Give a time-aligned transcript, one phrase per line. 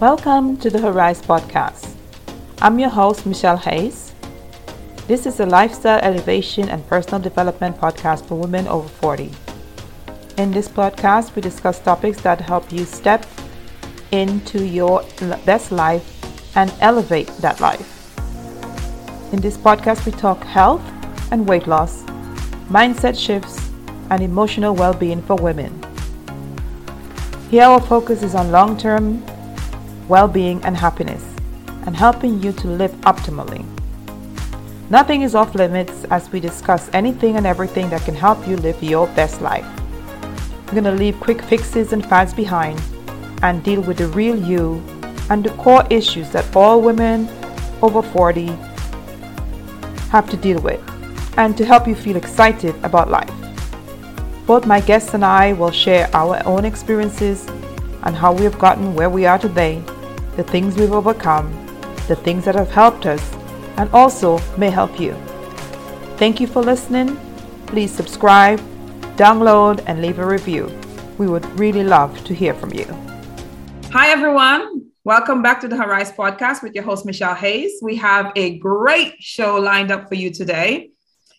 [0.00, 1.94] Welcome to the Horizon Podcast.
[2.62, 4.14] I'm your host, Michelle Hayes.
[5.06, 9.30] This is a lifestyle elevation and personal development podcast for women over 40.
[10.38, 13.26] In this podcast, we discuss topics that help you step
[14.10, 15.04] into your
[15.44, 18.16] best life and elevate that life.
[19.34, 20.82] In this podcast, we talk health
[21.30, 22.04] and weight loss,
[22.70, 23.70] mindset shifts,
[24.08, 25.78] and emotional well being for women.
[27.50, 29.22] Here, our focus is on long term
[30.10, 31.24] well being and happiness
[31.86, 33.64] and helping you to live optimally.
[34.90, 38.82] Nothing is off limits as we discuss anything and everything that can help you live
[38.82, 39.64] your best life.
[40.66, 42.82] We're going to leave quick fixes and fads behind
[43.42, 44.82] and deal with the real you
[45.30, 47.28] and the core issues that all women
[47.80, 48.46] over 40
[50.10, 50.80] have to deal with
[51.38, 53.32] and to help you feel excited about life.
[54.44, 57.46] Both my guests and I will share our own experiences
[58.02, 59.80] and how we have gotten where we are today,
[60.36, 61.50] the things we've overcome,
[62.08, 63.32] the things that have helped us,
[63.76, 65.12] and also may help you.
[66.16, 67.18] Thank you for listening.
[67.66, 68.60] Please subscribe,
[69.16, 70.70] download, and leave a review.
[71.18, 72.86] We would really love to hear from you.
[73.92, 74.86] Hi, everyone.
[75.02, 77.80] Welcome back to the Horizon Podcast with your host, Michelle Hayes.
[77.82, 80.90] We have a great show lined up for you today.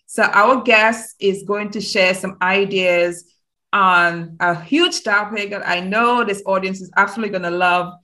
[0.06, 3.24] So, our guest is going to share some ideas
[3.72, 7.94] on a huge topic that I know this audience is absolutely going to love.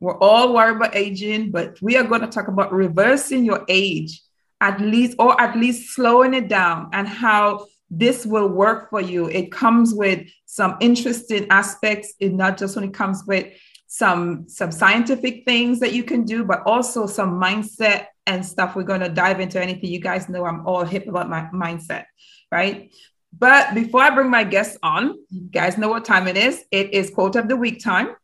[0.00, 4.22] We're all worried about aging, but we are going to talk about reversing your age,
[4.60, 9.28] at least, or at least slowing it down, and how this will work for you.
[9.28, 13.46] It comes with some interesting aspects, it not just when it comes with
[13.86, 18.74] some some scientific things that you can do, but also some mindset and stuff.
[18.74, 19.90] We're going to dive into anything.
[19.90, 22.06] You guys know I'm all hip about my mindset,
[22.50, 22.90] right?
[23.36, 26.64] But before I bring my guests on, you guys know what time it is.
[26.70, 28.16] It is quote of the week time.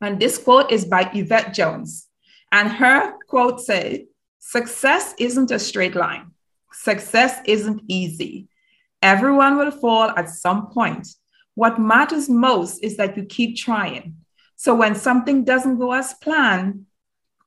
[0.00, 2.06] And this quote is by Yvette Jones.
[2.52, 4.06] And her quote said,
[4.38, 6.30] Success isn't a straight line.
[6.72, 8.48] Success isn't easy.
[9.02, 11.08] Everyone will fall at some point.
[11.54, 14.16] What matters most is that you keep trying.
[14.56, 16.86] So when something doesn't go as planned,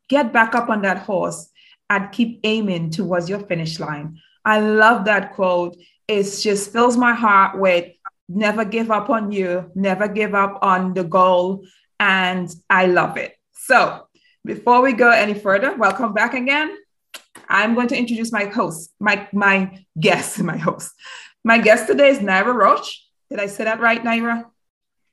[0.09, 1.49] get back up on that horse
[1.89, 4.19] and keep aiming towards your finish line.
[4.45, 5.77] I love that quote.
[6.07, 7.91] It just fills my heart with
[8.29, 11.65] never give up on you, never give up on the goal.
[12.01, 13.35] And I love it.
[13.53, 14.07] So
[14.43, 16.75] before we go any further, welcome back again.
[17.47, 20.91] I'm going to introduce my host, my, my guest, my host.
[21.43, 23.03] My guest today is Naira Roche.
[23.29, 24.45] Did I say that right, Naira?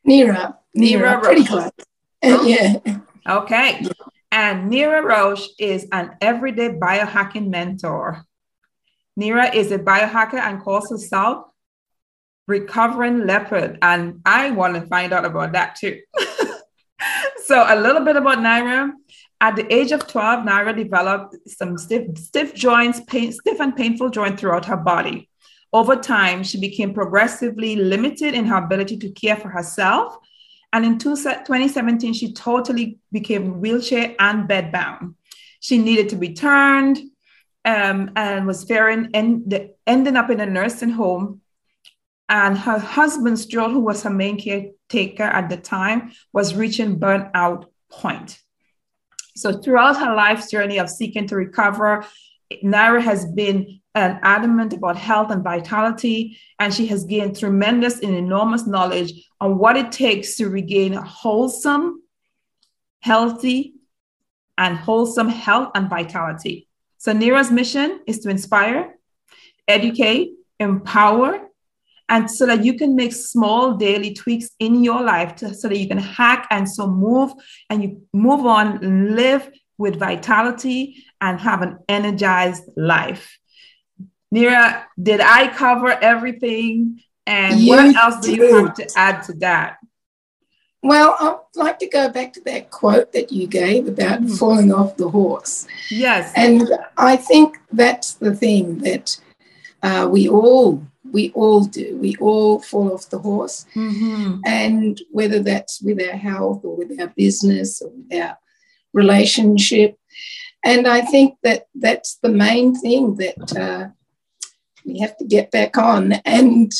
[0.08, 0.56] Nira.
[0.74, 1.70] Nira, Nira pretty close.
[2.22, 2.46] Oh.
[2.46, 2.78] yeah.
[3.28, 3.84] Okay.
[4.32, 8.24] And Nira Roche is an everyday biohacking mentor.
[9.20, 11.44] Nira is a biohacker and calls herself
[12.46, 13.78] recovering leopard.
[13.82, 16.00] And I want to find out about that too.
[17.48, 18.92] so, a little bit about Naira.
[19.40, 24.10] At the age of 12, Naira developed some stiff, stiff joints, pain, stiff and painful
[24.10, 25.28] joints throughout her body.
[25.72, 30.18] Over time, she became progressively limited in her ability to care for herself
[30.72, 35.14] and in 2017, she totally became wheelchair and bedbound.
[35.60, 36.98] She needed to be turned
[37.64, 41.40] um, and was fearing and ending up in a nursing home.
[42.28, 47.66] And her husband's Stuart, who was her main caretaker at the time, was reaching burnout
[47.90, 48.38] point.
[49.36, 52.04] So throughout her life's journey of seeking to recover,
[52.62, 58.14] Naira has been an adamant about health and vitality, and she has gained tremendous and
[58.14, 62.02] enormous knowledge on what it takes to regain a wholesome,
[63.00, 63.74] healthy,
[64.56, 66.68] and wholesome health and vitality.
[66.98, 68.96] So, Naira's mission is to inspire,
[69.68, 71.47] educate, empower,
[72.08, 75.78] and so that you can make small daily tweaks in your life to, so that
[75.78, 77.32] you can hack and so move
[77.68, 83.38] and you move on live with vitality and have an energized life.
[84.34, 87.00] Nira, did I cover everything?
[87.26, 89.78] And you what else do you have to add to that?
[90.82, 94.34] Well, I'd like to go back to that quote that you gave about mm-hmm.
[94.34, 95.66] falling off the horse.
[95.90, 96.32] Yes.
[96.36, 99.18] And I think that's the thing that
[99.82, 101.96] uh, we all we all do.
[101.96, 103.66] We all fall off the horse.
[103.74, 104.40] Mm-hmm.
[104.44, 108.38] And whether that's with our health or with our business or with our
[108.92, 109.96] relationship.
[110.64, 113.88] And I think that that's the main thing that uh,
[114.84, 116.12] we have to get back on.
[116.24, 116.72] And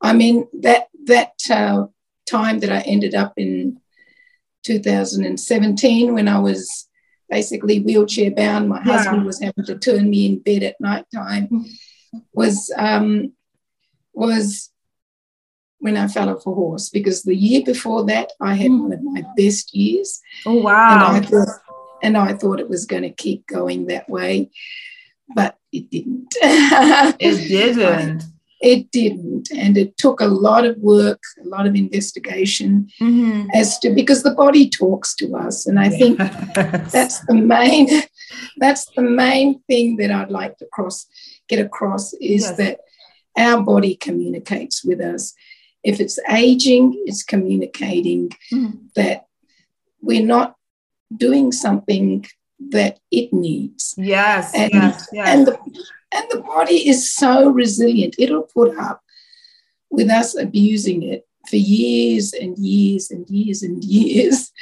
[0.00, 1.86] I mean that that uh,
[2.26, 3.80] time that I ended up in
[4.64, 6.88] 2017 when I was
[7.30, 8.68] basically wheelchair bound.
[8.68, 8.92] My yeah.
[8.92, 11.66] husband was having to turn me in bed at night time.
[12.32, 13.32] Was um,
[14.12, 14.70] was
[15.78, 18.82] when I fell off a horse because the year before that I had mm.
[18.82, 20.20] one of my best years.
[20.44, 21.14] Oh wow!
[21.14, 21.48] And I thought,
[22.02, 24.50] and I thought it was going to keep going that way,
[25.34, 26.34] but it didn't.
[26.42, 28.24] it didn't.
[28.62, 33.48] It didn't, and it took a lot of work, a lot of investigation mm-hmm.
[33.52, 36.18] as to because the body talks to us, and I think
[36.90, 37.86] that's the main
[38.56, 41.06] that's the main thing that I'd like to cross
[41.48, 42.56] get across is yes.
[42.56, 42.80] that
[43.36, 45.34] our body communicates with us.
[45.82, 48.86] If it's aging, it's communicating mm-hmm.
[48.96, 49.26] that
[50.00, 50.56] we're not
[51.14, 52.26] doing something
[52.70, 53.94] that it needs.
[53.96, 55.28] Yes, and, yes, yes.
[55.28, 55.58] And the,
[56.14, 58.16] and the body is so resilient.
[58.18, 59.02] It'll put up
[59.90, 64.52] with us abusing it for years and years and years and years.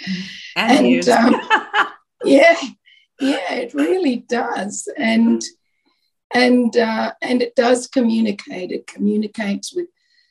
[0.56, 1.08] And, and years.
[1.08, 1.40] Um,
[2.24, 2.56] yeah,
[3.20, 4.88] yeah, it really does.
[4.96, 5.42] And
[6.34, 8.72] and uh, and it does communicate.
[8.72, 9.86] It communicates with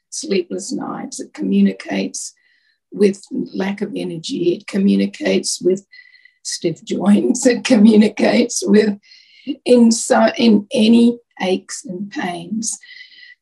[0.10, 1.20] sleepless nights.
[1.20, 2.34] It communicates
[2.92, 4.54] with lack of energy.
[4.54, 5.86] It communicates with
[6.44, 7.46] stiff joints.
[7.46, 9.00] It communicates with
[9.66, 12.78] in so in any aches and pains.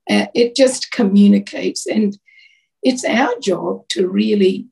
[0.10, 2.18] Uh, it just communicates, and
[2.84, 4.68] it's our job to really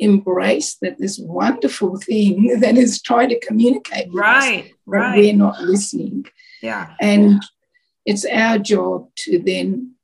[0.00, 5.60] embrace that this wonderful thing that is trying to communicate right us, right we're not
[5.60, 6.26] listening.
[6.62, 6.94] Yeah.
[7.00, 7.42] And
[8.04, 9.94] it's our job to then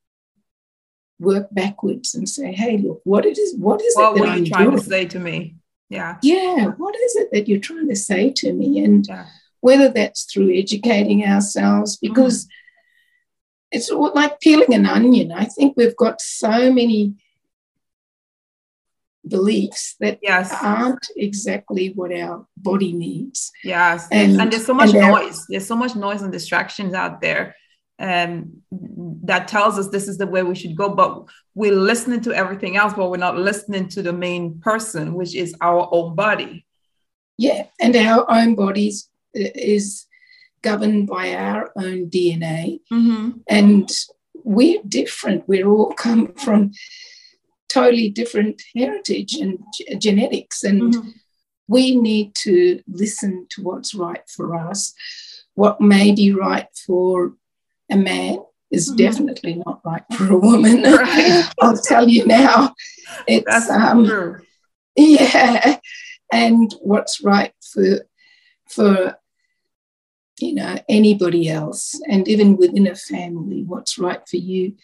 [1.19, 4.45] work backwards and say hey look what it is what is what it that I'm
[4.45, 4.77] trying doing?
[4.79, 5.57] to say to me?
[5.89, 6.19] Yeah.
[6.23, 8.85] Yeah what is it that you're trying to say to me?
[8.85, 9.27] And yeah.
[9.61, 12.49] whether that's through educating ourselves because mm.
[13.73, 15.33] it's like peeling an onion.
[15.33, 17.15] I think we've got so many
[19.27, 20.53] beliefs that yes.
[20.63, 23.53] aren't exactly what our body needs.
[23.65, 24.09] Yes.
[24.11, 25.45] And, and there's so much noise.
[25.49, 27.57] There's so much noise and distractions out there
[27.99, 30.95] um, that tells us this is the way we should go.
[30.95, 31.25] But
[31.55, 35.55] we're listening to everything else, but we're not listening to the main person, which is
[35.61, 36.67] our own body.
[37.39, 37.67] Yeah.
[37.81, 40.07] And our own bodies is
[40.63, 42.81] governed by our own DNA.
[42.93, 43.31] Mm-hmm.
[43.49, 43.91] And
[44.45, 45.49] we're different.
[45.49, 46.73] We're all come from
[47.69, 50.63] totally different heritage and g- genetics.
[50.63, 51.11] And mm-hmm.
[51.69, 54.95] we need to listen to what's right for us.
[55.55, 57.35] What may be right for
[57.91, 58.39] a man
[58.71, 58.97] is mm-hmm.
[58.97, 60.83] definitely not right for a woman.
[60.83, 61.49] Right.
[61.61, 62.75] I'll tell you now.
[63.27, 64.41] It's That's um, true.
[64.97, 65.79] Yeah.
[66.33, 68.07] And what's right for
[68.69, 69.17] for
[70.41, 74.75] you know anybody else and even within a family what's right for you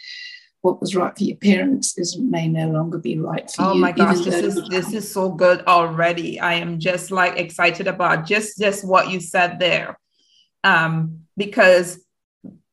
[0.62, 3.70] what was right for your parents is may no longer be right for oh you.
[3.72, 6.40] Oh my gosh, this is this is so good already.
[6.40, 9.98] I am just like excited about just just what you said there.
[10.64, 12.00] Um, because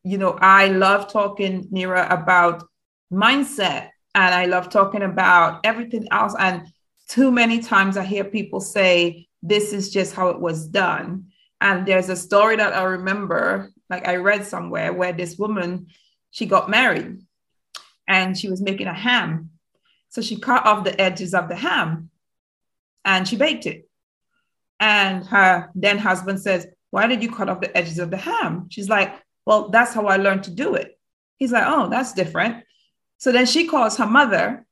[0.03, 2.63] you know, I love talking Nira about
[3.12, 6.36] mindset and I love talking about everything else.
[6.39, 6.68] And
[7.09, 11.25] too many times I hear people say, this is just how it was done.
[11.59, 15.88] And there's a story that I remember, like I read somewhere where this woman,
[16.31, 17.19] she got married
[18.10, 19.52] and she was making a ham.
[20.10, 22.10] So she cut off the edges of the ham
[23.06, 23.88] and she baked it.
[24.80, 28.68] And her then husband says, Why did you cut off the edges of the ham?
[28.70, 29.14] She's like,
[29.46, 31.00] Well, that's how I learned to do it.
[31.38, 32.64] He's like, Oh, that's different.
[33.20, 34.66] So then she calls her mother,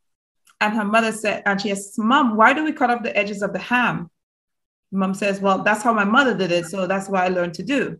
[0.61, 3.41] and her mother said, and she says, Mom, why do we cut off the edges
[3.41, 4.09] of the ham?
[4.91, 6.65] Mom says, Well, that's how my mother did it.
[6.65, 7.99] So that's what I learned to do.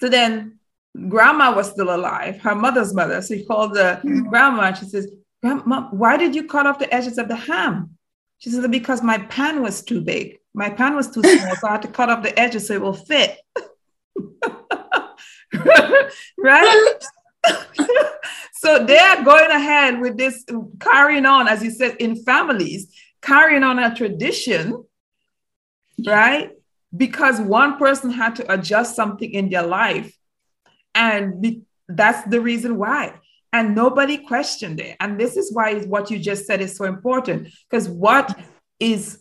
[0.00, 0.58] So then
[1.08, 3.20] grandma was still alive, her mother's mother.
[3.22, 4.28] So he called the mm-hmm.
[4.28, 5.10] grandma and she says,
[5.42, 7.98] Grandma, why did you cut off the edges of the ham?
[8.38, 10.38] She says, Because my pan was too big.
[10.54, 11.56] My pan was too small.
[11.56, 13.38] so I had to cut off the edges so it will fit.
[16.38, 16.94] right?
[18.52, 20.44] so they are going ahead with this
[20.80, 24.84] carrying on, as you said, in families, carrying on a tradition,
[26.06, 26.50] right?
[26.96, 30.16] Because one person had to adjust something in their life
[30.94, 33.14] and that's the reason why.
[33.52, 34.96] And nobody questioned it.
[34.98, 37.48] And this is why what you just said is so important.
[37.70, 38.36] Because what
[38.80, 39.20] is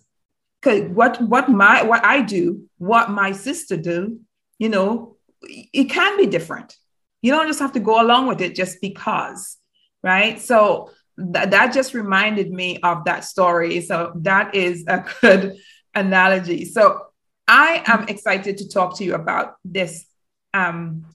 [0.63, 4.20] what what my what I do, what my sister do,
[4.58, 6.75] you know, it can be different.
[7.22, 9.58] You don't just have to go along with it just because,
[10.01, 10.39] right?
[10.39, 13.82] So th- that just reminded me of that story.
[13.82, 15.58] So that is a good
[15.94, 16.65] analogy.
[16.65, 17.01] So
[17.48, 20.06] I am excited to talk to you about this
[20.53, 21.06] um,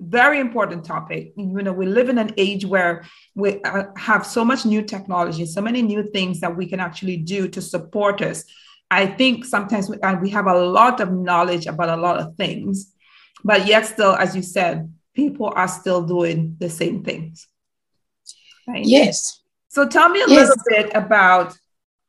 [0.00, 1.32] very important topic.
[1.36, 5.46] You know, we live in an age where we uh, have so much new technology,
[5.46, 8.44] so many new things that we can actually do to support us.
[8.90, 12.92] I think sometimes we, we have a lot of knowledge about a lot of things,
[13.42, 17.46] but yet still, as you said, people are still doing the same things.
[18.66, 18.84] Right?
[18.84, 19.40] Yes.
[19.68, 20.48] So tell me a yes.
[20.48, 21.56] little bit about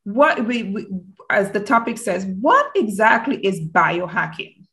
[0.03, 0.87] what we, we,
[1.29, 4.64] as the topic says, what exactly is biohacking?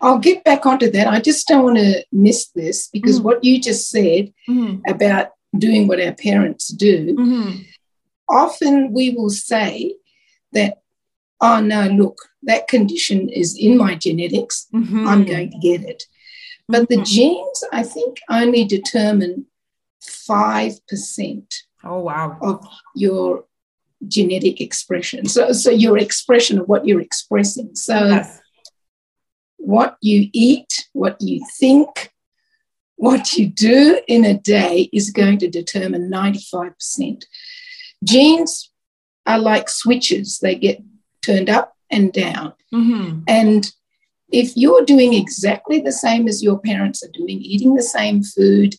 [0.00, 1.06] I'll get back onto that.
[1.06, 5.32] I just don't want to miss this because mm what you just said mm about
[5.58, 7.62] doing what our parents do, mm-hmm.
[8.28, 9.94] often we will say
[10.52, 10.80] that,
[11.40, 14.66] oh no, look, that condition is in my genetics.
[14.72, 15.06] Mm-hmm.
[15.06, 16.04] I'm going to get it.
[16.68, 17.04] But the mm-hmm.
[17.04, 19.46] genes, I think, only determine
[20.02, 21.54] 5%
[21.84, 22.38] oh, wow.
[22.40, 22.64] of
[22.94, 23.44] your
[24.06, 25.26] genetic expression.
[25.26, 27.74] So, so your expression of what you're expressing.
[27.74, 28.39] So, yes.
[29.60, 32.10] What you eat, what you think,
[32.96, 37.24] what you do in a day is going to determine 95%.
[38.04, 38.70] Genes
[39.26, 40.82] are like switches, they get
[41.22, 42.54] turned up and down.
[42.72, 43.20] Mm-hmm.
[43.28, 43.70] And
[44.32, 48.74] if you're doing exactly the same as your parents are doing, eating the same food,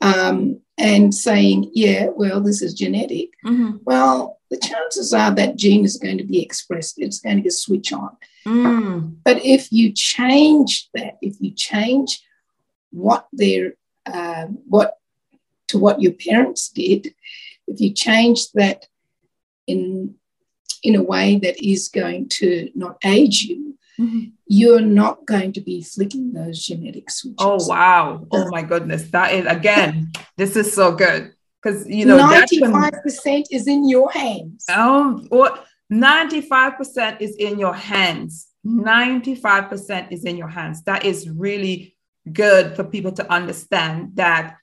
[0.00, 3.76] um, and saying, yeah, well, this is genetic, mm-hmm.
[3.84, 6.98] well, the chances are that gene is going to be expressed.
[6.98, 8.16] It's going to switch on.
[8.46, 9.16] Mm.
[9.24, 12.22] But if you change that, if you change
[12.90, 13.74] what their
[14.06, 14.98] uh, what
[15.68, 17.14] to what your parents did,
[17.66, 18.86] if you change that
[19.66, 20.14] in
[20.84, 24.24] in a way that is going to not age you, mm-hmm.
[24.46, 27.36] you're not going to be flicking those genetic switches.
[27.40, 28.24] Oh wow!
[28.30, 31.33] Oh my goodness, that is again, this is so good
[31.64, 34.66] because you know ninety-five percent is in your hands.
[34.68, 35.66] Oh, what?
[35.90, 38.48] Ninety-five percent is in your hands.
[38.64, 40.82] Ninety-five percent is in your hands.
[40.84, 41.96] That is really
[42.32, 44.56] good for people to understand that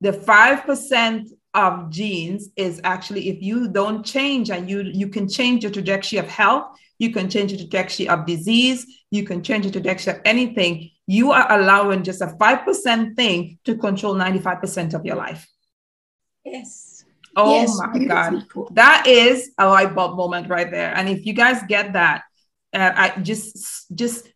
[0.00, 5.28] the five percent of genes is actually if you don't change and you you can
[5.28, 6.64] change your trajectory of health
[6.98, 11.30] you can change the trajectory of disease you can change the trajectory of anything you
[11.30, 15.46] are allowing just a 5% thing to control 95% of your life
[16.44, 17.04] yes.
[17.34, 18.46] Oh yes, my god.
[18.72, 20.94] That is a light bulb moment right there.
[20.94, 22.24] And if you guys get that
[22.74, 24.28] uh, i just just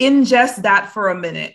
[0.00, 1.54] ingest that for a minute.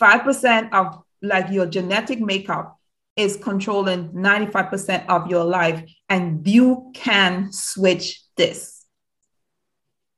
[0.00, 2.78] 5% of like your genetic makeup
[3.16, 8.84] is controlling 95% of your life and you can switch this.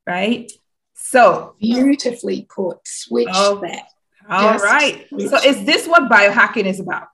[0.06, 0.50] Right?
[0.94, 2.78] So beautifully put.
[2.86, 3.86] Switch oh, that.
[4.28, 5.08] all Just right.
[5.08, 5.28] Switch.
[5.28, 7.08] so is this what biohacking is about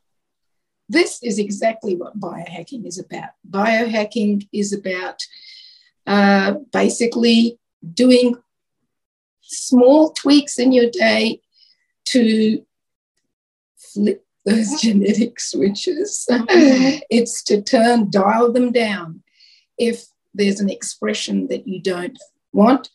[0.90, 5.22] this is exactly what biohacking is about biohacking is about
[6.06, 7.58] uh, basically
[7.94, 8.36] doing
[9.42, 11.40] small tweaks in your day
[12.04, 12.64] to
[13.76, 16.26] flip those genetic switches.
[16.30, 16.98] Mm-hmm.
[17.10, 19.22] it's to turn, dial them down.
[19.78, 22.18] If there's an expression that you don't
[22.52, 22.90] want,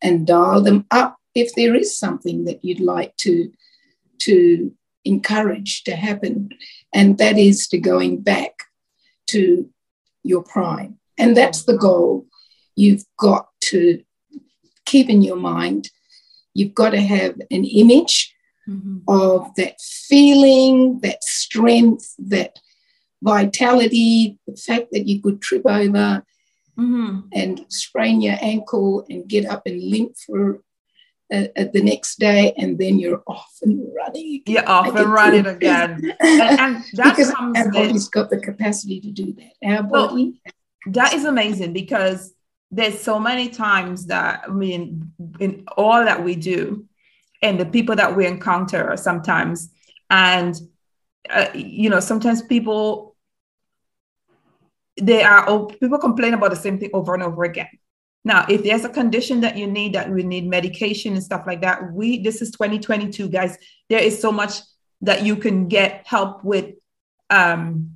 [0.00, 3.52] and dial them up if there is something that you'd like to,
[4.18, 4.72] to
[5.04, 6.50] encourage to happen.
[6.94, 8.52] And that is to going back
[9.28, 9.68] to
[10.22, 10.98] your prime.
[11.16, 12.26] And that's the goal
[12.76, 14.02] you've got to
[14.86, 15.90] keep in your mind.
[16.54, 18.34] You've got to have an image
[18.68, 18.98] mm-hmm.
[19.08, 22.58] of that feeling, that strength, that
[23.22, 26.24] vitality, the fact that you could trip over
[26.78, 27.20] mm-hmm.
[27.32, 30.60] and sprain your ankle and get up and limp for
[31.32, 34.36] uh, the next day, and then you're off and running.
[34.36, 34.42] Again.
[34.46, 36.12] You're off and running again.
[36.20, 39.68] and, and because our body's got the capacity to do that.
[39.68, 40.40] Our body.
[40.86, 42.34] that is amazing because
[42.70, 46.86] there's so many times that I mean, in all that we do,
[47.42, 49.70] and the people that we encounter sometimes
[50.10, 50.56] and
[51.30, 53.16] uh, you know sometimes people
[55.00, 57.68] they are people complain about the same thing over and over again
[58.28, 61.62] now if there's a condition that you need that we need medication and stuff like
[61.62, 63.56] that we this is 2022 guys.
[63.88, 64.52] There is so much
[65.00, 66.74] that you can get help with
[67.30, 67.92] um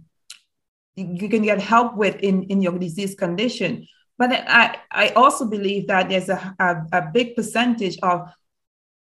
[0.96, 3.86] you can get help with in in your disease condition.
[4.18, 8.28] But i i also believe that there's a, a, a big percentage of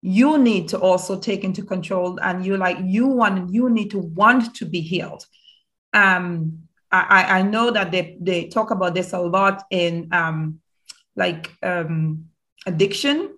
[0.03, 3.99] you need to also take into control and you like you want you need to
[3.99, 5.25] want to be healed.
[5.93, 6.59] Um
[6.91, 10.61] i i know that they they talk about this a lot in um
[11.17, 12.27] like um
[12.67, 13.37] addiction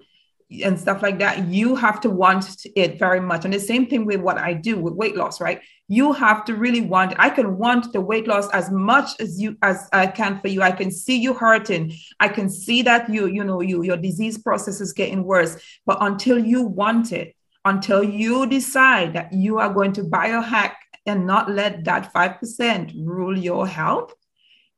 [0.62, 3.45] and stuff like that you have to want it very much.
[3.45, 5.61] And the same thing with what i do with weight loss right?
[5.88, 9.57] You have to really want i can want the weight loss as much as you
[9.62, 10.62] as i can for you.
[10.62, 11.93] I can see you hurting.
[12.21, 15.57] I can see that you you know you your disease process is getting worse.
[15.87, 20.73] But until you want it until you decide that you are going to biohack
[21.07, 24.12] and not let that 5% rule your health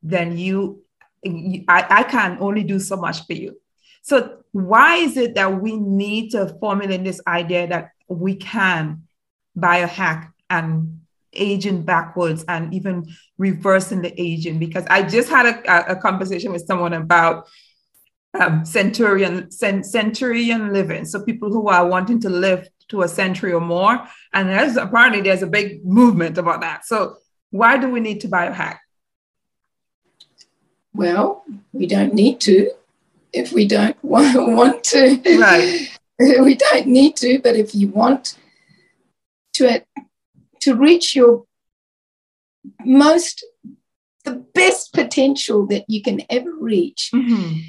[0.03, 0.83] then you
[1.25, 3.59] I, I can only do so much for you.
[4.03, 9.03] So why is it that we need to formulate this idea that we can
[9.59, 11.01] biohack and
[11.33, 13.07] aging backwards and even
[13.37, 17.47] reversing the aging because i just had a, a conversation with someone about
[18.41, 21.05] um, centurion centurion living.
[21.05, 24.07] So people who are wanting to live to a century or more.
[24.33, 26.85] And there's apparently there's a big movement about that.
[26.85, 27.17] So
[27.51, 28.79] why do we need to biohack
[30.97, 32.71] well we don't need to
[33.33, 38.37] if we don't want, to right we don't need to but if you want
[39.53, 39.83] to
[40.61, 41.45] to reach your
[42.85, 43.45] most
[44.25, 47.61] the best potential that you can ever reach mm-hmm.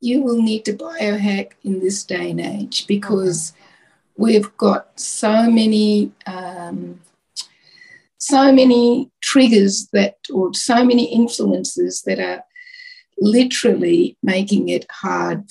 [0.00, 3.60] you will need to biohack in this day and age because okay.
[4.16, 7.00] we've got so many um,
[8.20, 12.44] so many triggers that or so many influences that are
[13.18, 15.44] literally making it hard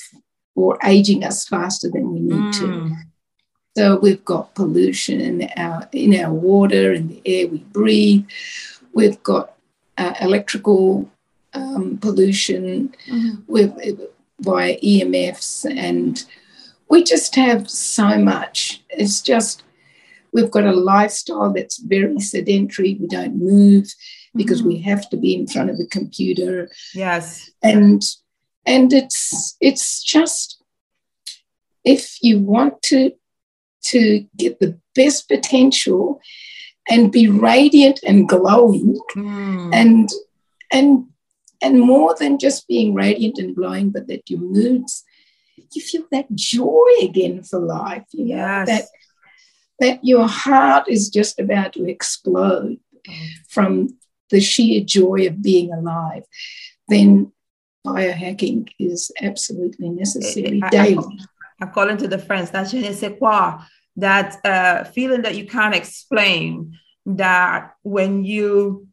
[0.55, 2.59] or aging us faster than we need mm.
[2.59, 2.95] to
[3.79, 8.27] so we've got pollution in our, in our water, in the air we breathe.
[8.93, 9.53] We've got
[9.97, 11.09] uh, electrical
[11.53, 13.35] um, pollution mm-hmm.
[13.47, 13.71] with,
[14.41, 16.25] via EMFs, and
[16.89, 18.83] we just have so much.
[18.89, 19.63] It's just
[20.33, 22.97] we've got a lifestyle that's very sedentary.
[22.99, 23.87] We don't move
[24.35, 24.69] because mm-hmm.
[24.69, 26.69] we have to be in front of the computer.
[26.93, 28.03] Yes, and
[28.65, 30.61] and it's it's just
[31.83, 33.11] if you want to
[33.81, 36.19] to get the best potential
[36.89, 39.69] and be radiant and glowing mm.
[39.73, 40.09] and
[40.71, 41.05] and
[41.61, 45.03] and more than just being radiant and glowing but that your moods
[45.73, 48.67] you feel that joy again for life you know yes.
[48.67, 48.83] that
[49.79, 52.77] that your heart is just about to explode
[53.47, 53.89] from
[54.29, 56.23] the sheer joy of being alive
[56.87, 57.31] then
[57.85, 61.19] biohacking is absolutely necessary daily.
[61.61, 63.59] according to the French, that je ne sais quoi,
[63.95, 68.87] that uh, feeling that you can't explain, that when you,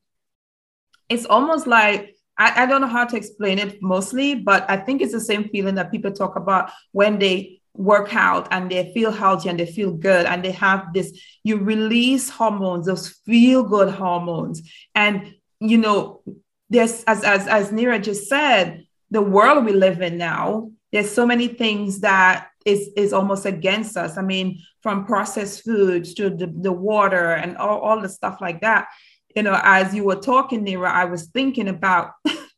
[1.08, 5.00] it's almost like, I, I don't know how to explain it mostly, but I think
[5.00, 9.10] it's the same feeling that people talk about when they work out and they feel
[9.10, 13.92] healthy and they feel good and they have this, you release hormones, those feel good
[13.92, 14.62] hormones.
[14.94, 16.22] And, you know,
[16.70, 21.26] there's, as, as, as Nira just said, the world we live in now, there's so
[21.26, 24.18] many things that is is almost against us.
[24.18, 28.60] I mean, from processed foods to the, the water and all, all the stuff like
[28.60, 28.88] that.
[29.34, 32.12] You know, as you were talking, Nira, I was thinking about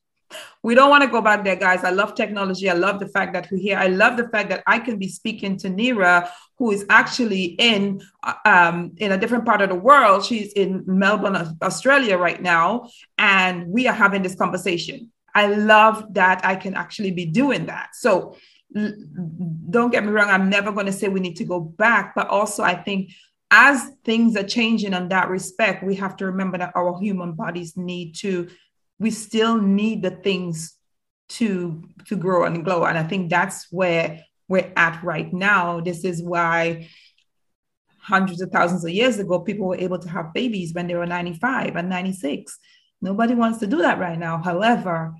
[0.62, 1.84] we don't want to go back there, guys.
[1.84, 2.68] I love technology.
[2.68, 3.78] I love the fact that we're here.
[3.78, 8.00] I love the fact that I can be speaking to Nira, who is actually in
[8.44, 10.24] um, in a different part of the world.
[10.24, 15.10] She's in Melbourne, Australia, right now, and we are having this conversation.
[15.34, 17.90] I love that I can actually be doing that.
[17.94, 18.36] So
[18.74, 22.28] don't get me wrong, I'm never going to say we need to go back, but
[22.28, 23.10] also I think
[23.50, 27.76] as things are changing in that respect, we have to remember that our human bodies
[27.76, 28.48] need to,
[28.98, 30.74] we still need the things
[31.30, 32.84] to to grow and glow.
[32.84, 35.80] And I think that's where we're at right now.
[35.80, 36.88] This is why
[38.00, 41.06] hundreds of thousands of years ago, people were able to have babies when they were
[41.06, 42.58] 95 and 96.
[43.02, 44.38] Nobody wants to do that right now.
[44.42, 45.14] However,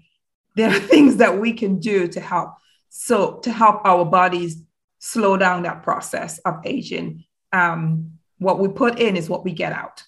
[0.56, 2.54] there are things that we can do to help
[2.88, 4.62] so to help our bodies
[4.98, 9.72] slow down that process of aging, um, what we put in is what we get
[9.72, 10.02] out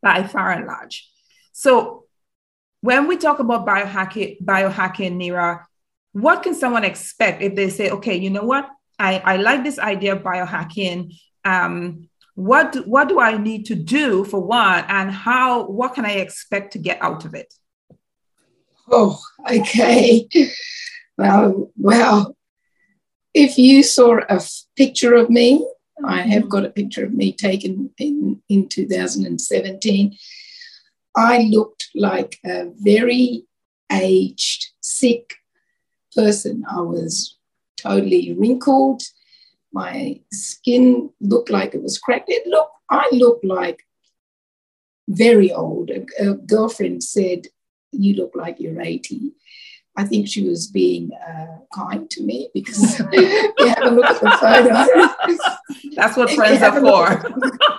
[0.00, 1.08] by far and large.
[1.52, 2.01] So
[2.82, 5.64] when we talk about biohacking, biohacking, Nira,
[6.12, 8.68] what can someone expect if they say, okay, you know what?
[8.98, 11.14] I, I like this idea of biohacking.
[11.44, 16.04] Um, what do, what do I need to do for one, and how what can
[16.04, 17.52] I expect to get out of it?
[18.90, 19.18] Oh,
[19.48, 20.28] okay.
[21.18, 22.36] Well, well,
[23.34, 25.64] if you saw a f- picture of me,
[26.04, 30.16] I have got a picture of me taken in, in 2017.
[31.16, 33.44] I looked like a very
[33.90, 35.34] aged, sick
[36.14, 36.64] person.
[36.70, 37.36] I was
[37.76, 39.02] totally wrinkled.
[39.72, 42.28] My skin looked like it was cracked.
[42.28, 43.84] It looked, I looked like
[45.08, 45.90] very old.
[45.90, 47.46] A, a girlfriend said,
[47.92, 49.32] You look like you're 80.
[49.96, 54.20] I think she was being uh, kind to me because you have a look at
[54.20, 55.94] the photo.
[55.94, 57.71] That's what friends are for.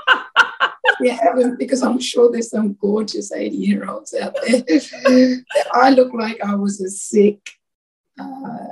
[1.03, 4.63] Yeah, because I'm sure there's some gorgeous 80 year olds out there.
[5.73, 7.49] I look like I was a sick,
[8.19, 8.67] uh,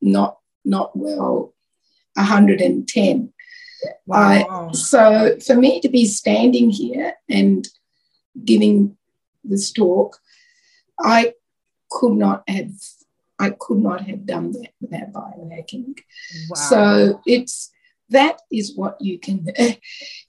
[0.00, 1.54] not not well,
[2.14, 3.32] 110.
[4.06, 4.68] Wow.
[4.68, 7.66] I, so for me to be standing here and
[8.44, 8.96] giving
[9.42, 10.18] this talk,
[10.98, 11.34] I
[11.90, 12.70] could not have
[13.38, 15.98] I could not have done that without biohacking.
[16.50, 16.54] Wow.
[16.54, 17.72] So it's
[18.10, 19.46] that is what you can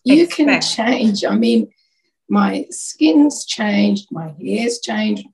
[0.04, 0.50] you Expect.
[0.50, 1.26] can change.
[1.26, 1.70] I mean,
[2.30, 5.28] my skin's changed, my hair's changed.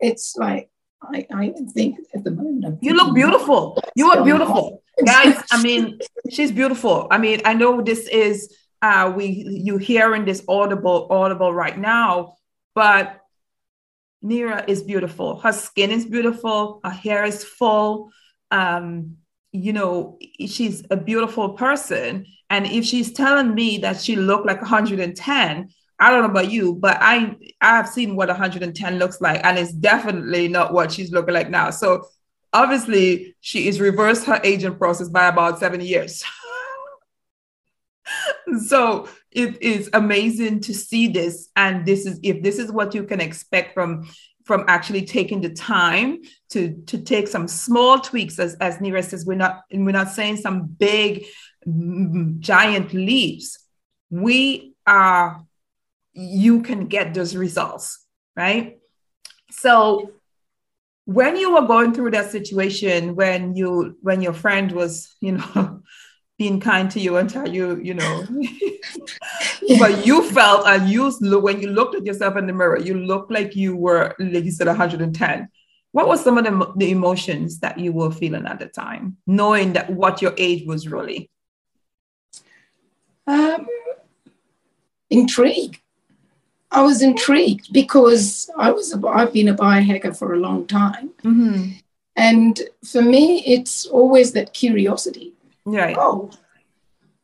[0.00, 0.70] It's like
[1.02, 3.78] I, I think at the moment I'm you look beautiful.
[3.94, 5.42] You are beautiful, guys.
[5.50, 5.98] I mean,
[6.30, 7.06] she's beautiful.
[7.10, 12.34] I mean, I know this is uh, we you hearing this audible audible right now,
[12.74, 13.20] but
[14.24, 15.38] Nira is beautiful.
[15.40, 16.80] Her skin is beautiful.
[16.82, 18.10] Her hair is full.
[18.50, 19.18] Um,
[19.54, 22.26] you know, she's a beautiful person.
[22.50, 25.68] And if she's telling me that she looked like 110,
[26.00, 29.72] I don't know about you, but I I've seen what 110 looks like, and it's
[29.72, 31.70] definitely not what she's looking like now.
[31.70, 32.08] So
[32.52, 36.24] obviously, she is reversed her aging process by about seven years.
[38.66, 43.04] so it is amazing to see this, and this is if this is what you
[43.04, 44.04] can expect from
[44.44, 46.18] from actually taking the time
[46.50, 50.10] to to take some small tweaks as as Nira says we're not and we're not
[50.10, 51.24] saying some big
[51.66, 53.58] mm, giant leaps.
[54.10, 55.44] We are
[56.12, 58.04] you can get those results
[58.36, 58.78] right?
[59.50, 60.10] So
[61.06, 65.73] when you were going through that situation when you when your friend was you know
[66.38, 68.26] being kind to you and tell you, you know,
[69.78, 73.30] but you felt and you when you looked at yourself in the mirror, you looked
[73.30, 75.48] like you were, like you said, 110.
[75.92, 79.74] What were some of the, the emotions that you were feeling at the time, knowing
[79.74, 81.30] that what your age was really?
[83.28, 83.66] Um,
[85.08, 85.80] intrigue.
[86.72, 91.10] I was intrigued because I was a, I've been a biohacker for a long time,
[91.22, 91.70] mm-hmm.
[92.16, 95.33] and for me, it's always that curiosity
[95.64, 95.96] right.
[95.98, 96.30] Oh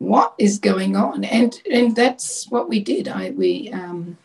[0.01, 1.25] what is going on?
[1.25, 3.07] And and that's what we did.
[3.07, 4.19] I we um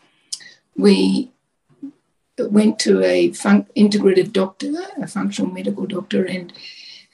[0.74, 1.30] we
[2.38, 6.52] went to a fun- integrative doctor a functional medical doctor and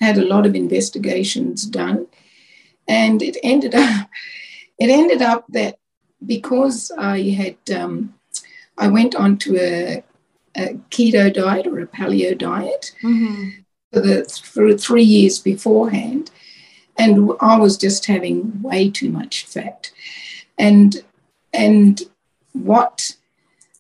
[0.01, 2.07] had a lot of investigations done.
[2.89, 4.09] And it ended up
[4.79, 5.79] it ended up that
[6.25, 8.15] because i had um,
[8.79, 10.05] i went on to a,
[10.57, 13.51] a keto diet or a paleo diet mm-hmm.
[13.93, 16.31] for the for three years beforehand
[16.99, 19.91] and I was just having way too much fat.
[20.59, 20.97] And
[21.53, 22.01] and
[22.53, 23.17] what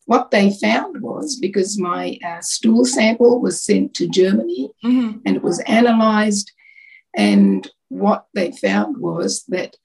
[0.06, 5.18] what they found was because my uh, stool sample was sent to Germany mm-hmm.
[5.24, 6.52] and it was analyzed,
[7.16, 9.76] and what they found was that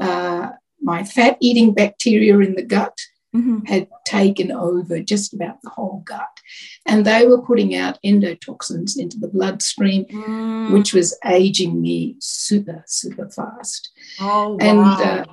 [0.00, 2.98] uh, my fat eating bacteria in the gut
[3.34, 3.64] mm-hmm.
[3.64, 6.40] had taken over just about the whole gut.
[6.86, 10.72] And they were putting out endotoxins into the bloodstream, mm.
[10.72, 13.90] which was aging me super, super fast.
[14.20, 14.58] Oh, wow.
[14.60, 15.24] And uh,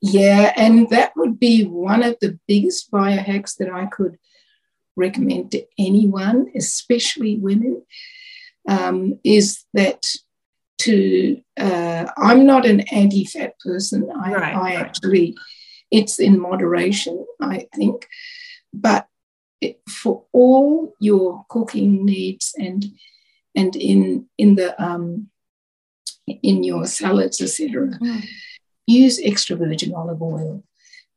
[0.00, 4.18] yeah, and that would be one of the biggest biohacks that I could
[4.96, 7.82] recommend to anyone, especially women,
[8.68, 10.04] um, is that
[10.78, 14.10] to uh, I'm not an anti-fat person.
[14.10, 15.36] I, right, I actually
[15.92, 18.08] it's in moderation, I think.
[18.72, 19.06] But
[19.60, 22.84] it, for all your cooking needs and
[23.54, 25.28] and in in the um,
[26.26, 28.24] in your salads, etc., mm.
[28.86, 30.64] use extra virgin olive oil.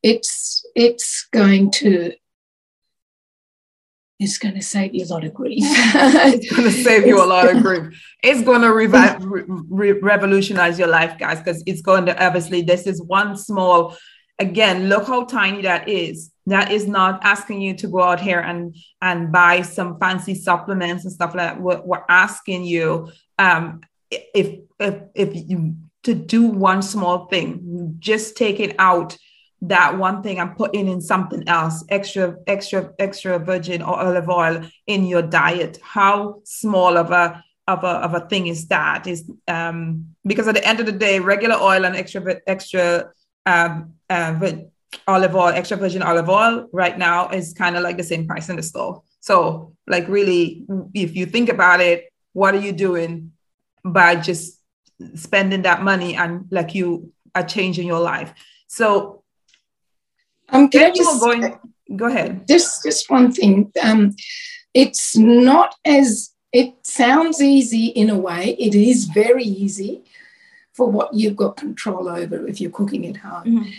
[0.03, 2.13] It's it's going to
[4.19, 5.63] it's going to save you a lot of grief.
[5.63, 8.01] it's going to save you a lot of grief.
[8.23, 12.87] It's going to revi- re- revolutionize your life, guys, because it's going to obviously, this
[12.87, 13.97] is one small
[14.39, 16.31] again look how tiny that is.
[16.47, 21.03] That is not asking you to go out here and and buy some fancy supplements
[21.03, 21.61] and stuff like that.
[21.61, 28.37] We're, we're asking you um if if if you to do one small thing just
[28.37, 29.17] take it out
[29.61, 34.61] that one thing and putting in something else extra extra extra virgin or olive oil
[34.87, 35.79] in your diet.
[35.81, 39.07] How small of a of a, of a thing is that?
[39.07, 43.11] Is um because at the end of the day regular oil and extra extra
[43.45, 44.51] um, uh,
[45.07, 48.49] olive oil, extra virgin olive oil right now is kind of like the same price
[48.49, 49.03] in the store.
[49.19, 53.31] So, like, really, if you think about it, what are you doing
[53.83, 54.59] by just
[55.15, 58.33] spending that money and like you are changing your life?
[58.67, 59.23] So,
[60.49, 61.57] um, can I just going,
[61.95, 62.47] go ahead.
[62.47, 63.71] Just, just one thing.
[63.81, 64.15] Um,
[64.73, 68.55] it's not as it sounds easy in a way.
[68.57, 70.04] It is very easy
[70.75, 73.45] for what you've got control over if you're cooking at home.
[73.45, 73.69] Mm-hmm.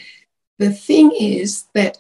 [0.59, 1.99] The thing is that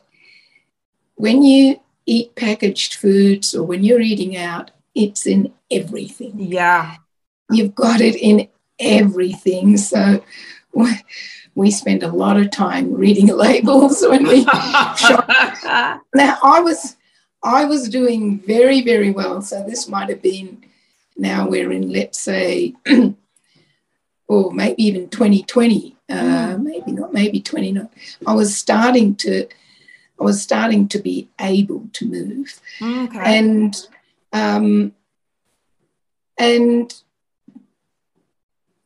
[1.17, 6.33] when you eat packaged foods or when you're eating out, it's in everything.
[6.39, 6.97] Yeah.
[7.51, 9.77] You've got it in everything.
[9.77, 10.25] So
[11.55, 14.45] we spend a lot of time reading labels when we
[14.97, 15.29] shop.
[16.15, 16.97] Now I was
[17.43, 19.43] I was doing very, very well.
[19.43, 20.65] So this might have been
[21.19, 22.75] now we're in, let's say,
[24.29, 26.63] or maybe even 2020, uh, mm.
[26.63, 27.89] maybe not, maybe 29.
[28.27, 29.47] I was starting to
[30.19, 32.61] I was starting to be able to move.
[32.81, 33.39] Okay.
[33.39, 33.77] And
[34.33, 34.93] um,
[36.39, 36.93] and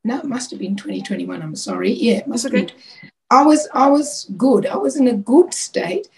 [0.05, 1.43] no, it must have been 2021.
[1.43, 1.93] I'm sorry.
[1.93, 2.71] Yeah, it must have been.
[3.31, 4.67] I was I was good.
[4.67, 6.09] I was in a good state,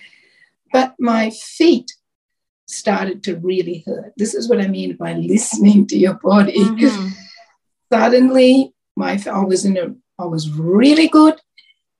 [0.72, 1.92] but my feet
[2.66, 4.14] started to really hurt.
[4.16, 6.58] This is what I mean by listening to your body.
[6.58, 7.08] Mm-hmm.
[7.92, 11.40] Suddenly, my I was in a I was really good,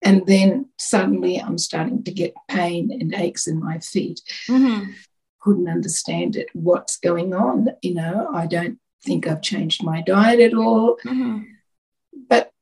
[0.03, 4.21] and then suddenly I'm starting to get pain and aches in my feet.
[4.49, 4.91] Mm-hmm.
[5.41, 6.49] Couldn't understand it.
[6.53, 7.69] What's going on?
[7.83, 10.99] You know, I don't think I've changed my diet at all.
[11.05, 11.43] Mm-hmm.
[12.29, 12.53] But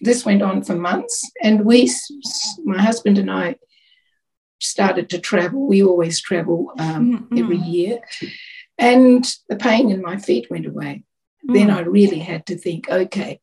[0.00, 1.90] this went on for months, and we,
[2.64, 3.56] my husband and I,
[4.60, 5.66] started to travel.
[5.66, 7.38] We always travel um, mm-hmm.
[7.38, 7.98] every year,
[8.78, 11.04] and the pain in my feet went away.
[11.48, 11.54] Mm.
[11.54, 13.40] Then I really had to think, okay,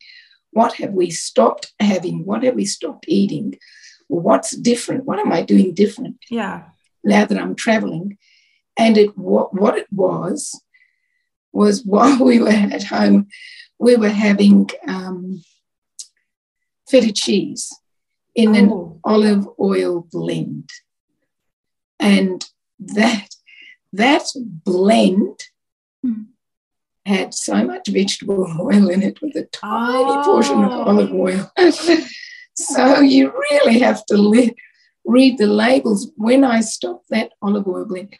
[0.52, 2.26] what have we stopped having?
[2.26, 3.58] What have we stopped eating?
[4.08, 5.06] What's different?
[5.06, 6.18] What am I doing different?
[6.30, 6.64] Yeah.
[7.04, 8.18] Now that I'm traveling,
[8.78, 10.60] and it what what it was
[11.52, 13.28] was while we were at home,
[13.78, 15.42] we were having um,
[16.90, 17.72] feta cheese
[18.36, 18.60] in oh.
[18.60, 20.70] an olive oil blend.
[22.00, 22.46] And
[22.80, 23.30] that,
[23.94, 25.40] that blend
[26.06, 26.26] mm.
[27.10, 30.24] Had so much vegetable oil in it with a tiny oh.
[30.24, 30.84] portion of oh.
[30.84, 31.52] olive oil.
[32.54, 34.54] so you really have to
[35.06, 36.12] read the labels.
[36.15, 38.15] When I stopped that olive oil blend,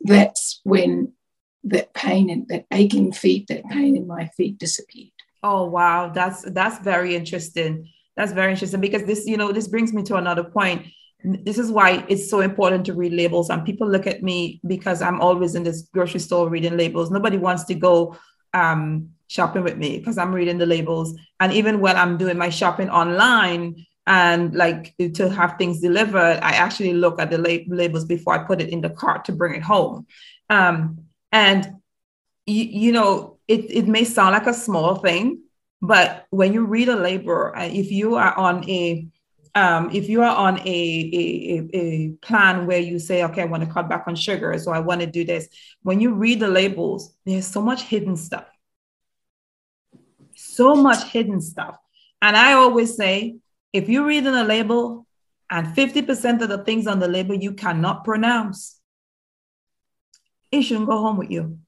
[0.00, 1.12] that's when
[1.64, 5.10] that pain and that aching feet, that pain in my feet disappeared.
[5.42, 7.88] Oh wow, that's that's very interesting.
[8.16, 10.86] That's very interesting because this, you know, this brings me to another point.
[11.24, 13.50] This is why it's so important to read labels.
[13.50, 17.10] And people look at me because I'm always in this grocery store reading labels.
[17.10, 18.16] Nobody wants to go
[18.54, 21.14] um, shopping with me because I'm reading the labels.
[21.40, 26.52] And even when I'm doing my shopping online, and like to have things delivered i
[26.52, 29.54] actually look at the lab- labels before i put it in the cart to bring
[29.54, 30.06] it home
[30.48, 31.80] um, and
[32.46, 35.42] you, you know, it, it may sound like a small thing,
[35.80, 39.06] but when you read a label, uh, if you are on a
[39.54, 43.64] um, if you are on a, a, a, plan where you say, okay, I want
[43.64, 45.48] to cut back on sugar, so I want to do this,
[45.82, 48.46] when you read the labels, there's so much hidden stuff.
[50.36, 51.76] So much hidden stuff.
[52.22, 53.36] And I always say,
[53.72, 55.06] if you're reading a label
[55.50, 58.80] and 50% of the things on the label you cannot pronounce,
[60.52, 61.58] it shouldn't go home with you.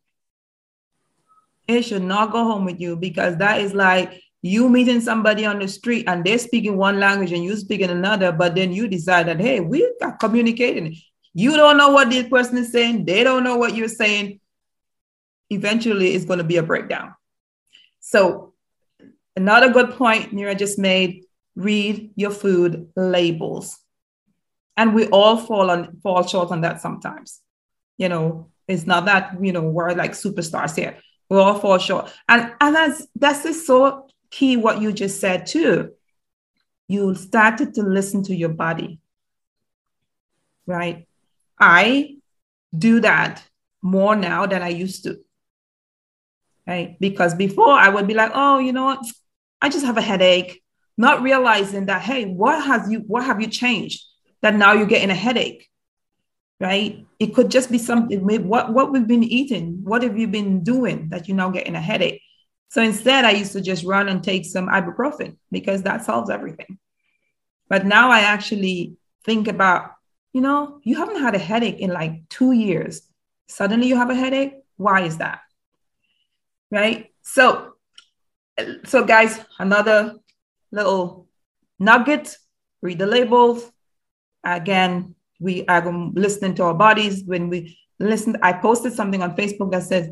[1.66, 5.60] It should not go home with you because that is like you meeting somebody on
[5.60, 9.28] the street and they're speaking one language and you speaking another, but then you decide
[9.28, 10.96] that, hey, we are communicating.
[11.32, 14.40] You don't know what this person is saying, they don't know what you're saying.
[15.48, 17.14] Eventually, it's going to be a breakdown.
[18.00, 18.54] So,
[19.36, 21.24] another good point Nira just made
[21.54, 23.78] read your food labels.
[24.76, 27.40] And we all fall on fall short on that sometimes.
[27.98, 30.96] You know, it's not that, you know, we're like superstars here.
[31.28, 32.12] We all fall short.
[32.28, 35.92] And, and that's, that's just so key what you just said too.
[36.88, 38.98] You started to listen to your body,
[40.66, 41.06] right?
[41.60, 42.16] I
[42.76, 43.44] do that
[43.80, 45.20] more now than I used to,
[46.66, 46.96] right?
[46.98, 49.04] Because before I would be like, oh, you know what?
[49.60, 50.62] I just have a headache,
[50.96, 54.02] not realizing that, hey, what has you, what have you changed
[54.40, 55.68] that now you're getting a headache?
[56.62, 57.04] right?
[57.18, 61.08] It could just be something, what, what we've been eating, what have you been doing
[61.08, 62.22] that you're now getting a headache?
[62.72, 66.78] So instead, I used to just run and take some ibuprofen because that solves everything.
[67.68, 69.90] But now I actually think about,
[70.32, 73.02] you know, you haven't had a headache in like two years.
[73.46, 74.54] Suddenly you have a headache.
[74.78, 75.40] Why is that?
[76.70, 77.10] Right?
[77.20, 77.74] So,
[78.84, 80.14] so guys, another
[80.70, 81.28] little
[81.78, 82.38] nugget,
[82.80, 83.70] read the labels.
[84.44, 89.70] Again, we are listening to our bodies when we listen i posted something on facebook
[89.70, 90.08] that says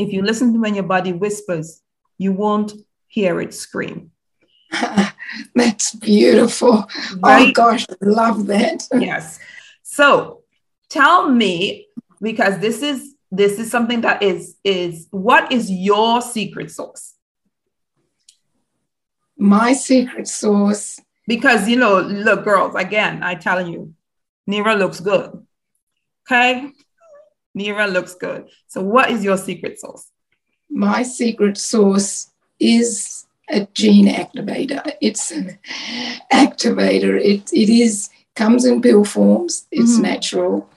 [0.00, 1.82] if you listen to when your body whispers
[2.18, 2.72] you won't
[3.06, 4.10] hear it scream
[5.54, 7.48] that's beautiful oh, right?
[7.48, 9.38] oh gosh i love that yes
[9.82, 10.42] so
[10.88, 11.86] tell me
[12.20, 17.14] because this is this is something that is is what is your secret sauce
[19.36, 23.94] my secret sauce because you know look girls again i telling you
[24.50, 25.46] Nira looks good.
[26.26, 26.72] Okay?
[27.56, 28.48] Nira looks good.
[28.68, 30.10] So, what is your secret sauce?
[30.68, 34.92] My secret sauce is a gene activator.
[35.00, 35.58] It's an
[36.32, 37.20] activator.
[37.20, 39.66] It, it is comes in pill forms.
[39.70, 40.02] It's mm-hmm.
[40.02, 40.70] natural,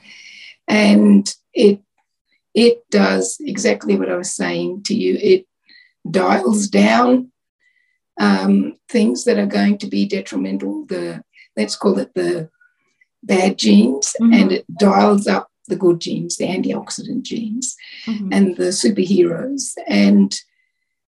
[0.68, 1.80] and it
[2.54, 5.18] it does exactly what I was saying to you.
[5.22, 5.46] It
[6.10, 7.32] dials down
[8.20, 10.86] um, things that are going to be detrimental.
[10.86, 11.24] The
[11.56, 12.50] let's call it the
[13.24, 14.34] bad genes mm-hmm.
[14.34, 18.34] and it dials up the good genes, the antioxidant genes, mm-hmm.
[18.34, 20.36] and the superheroes, and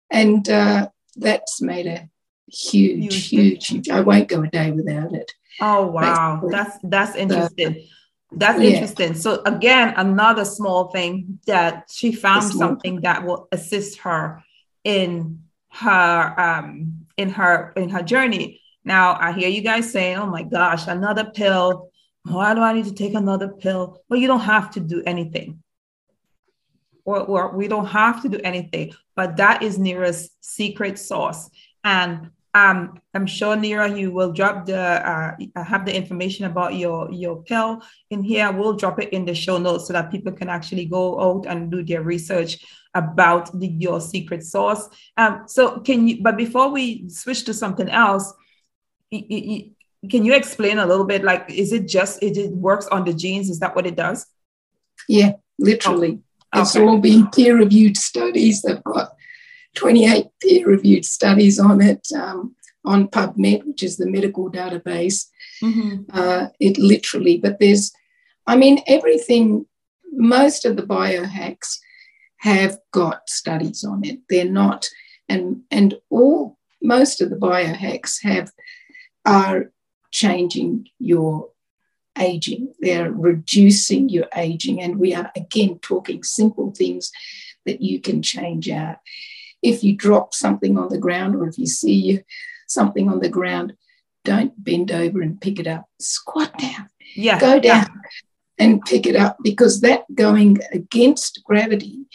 [0.09, 2.09] and uh, that's made a
[2.47, 5.31] huge, huge, huge, I won't go a day without it.
[5.59, 6.51] Oh wow, Basically.
[6.51, 7.87] that's that's interesting.
[8.31, 8.69] That's yeah.
[8.69, 9.13] interesting.
[9.13, 14.43] So again, another small thing that she found something that will assist her
[14.83, 18.61] in her um in her in her journey.
[18.83, 21.89] Now I hear you guys saying, "Oh my gosh, another pill!
[22.23, 25.61] Why do I need to take another pill?" Well, you don't have to do anything.
[27.05, 31.49] Or, or we don't have to do anything, but that is Nira's secret sauce.
[31.83, 37.11] And um, I'm sure Neera, you will drop the uh, have the information about your
[37.11, 38.51] your pill in here.
[38.51, 41.71] We'll drop it in the show notes so that people can actually go out and
[41.71, 44.87] do their research about the, your secret sauce.
[45.17, 46.21] Um, so can you?
[46.21, 48.31] But before we switch to something else,
[50.09, 51.23] can you explain a little bit?
[51.23, 53.49] Like, is it just it, it works on the genes?
[53.49, 54.25] Is that what it does?
[55.07, 56.19] Yeah, literally.
[56.53, 56.61] Oh.
[56.61, 58.61] It's all been peer reviewed studies.
[58.61, 59.13] They've got
[59.75, 65.27] 28 peer reviewed studies on it um, on PubMed, which is the medical database.
[65.61, 66.03] Mm-hmm.
[66.11, 67.91] Uh, it literally, but there's,
[68.45, 69.65] I mean, everything,
[70.11, 71.79] most of the biohacks
[72.37, 74.19] have got studies on it.
[74.29, 74.87] They're not,
[75.29, 78.51] and and all most of the biohacks have
[79.25, 79.71] are
[80.13, 81.49] changing your
[82.17, 82.73] aging.
[82.79, 87.11] They're reducing your aging, and we are again talking simple things
[87.65, 88.97] that you can change out
[89.63, 92.21] if you drop something on the ground or if you see
[92.67, 93.73] something on the ground,
[94.25, 95.85] don't bend over and pick it up.
[95.99, 96.89] Squat down.
[97.15, 97.39] Yeah.
[97.39, 97.85] Go down yeah.
[98.59, 102.05] and pick it up because that going against gravity.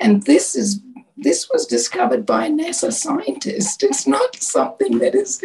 [0.00, 0.80] And this is
[1.18, 3.82] this was discovered by a NASA scientist.
[3.82, 5.40] It's not something that is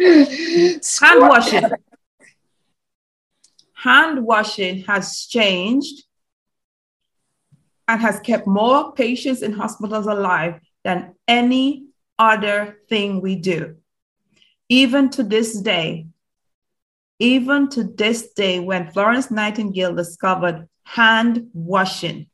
[1.00, 1.70] hand washing.
[3.82, 6.04] Hand washing has changed
[7.88, 13.74] and has kept more patients in hospitals alive than any other thing we do.
[14.68, 16.06] Even to this day,
[17.18, 22.28] even to this day, when Florence Nightingale discovered hand washing,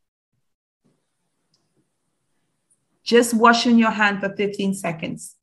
[3.04, 5.34] just washing your hand for 15 seconds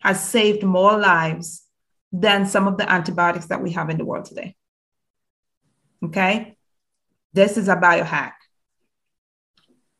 [0.00, 1.62] has saved more lives
[2.12, 4.54] than some of the antibiotics that we have in the world today.
[6.04, 6.56] Okay?
[7.32, 8.32] This is a biohack.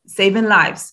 [0.07, 0.93] Saving lives.